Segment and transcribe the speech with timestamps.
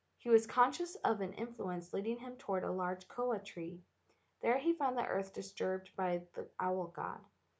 [0.17, 3.83] He was conscious of an influence leading him toward a large koa tree.
[4.41, 7.21] There he found the earth disturbed by the owl god.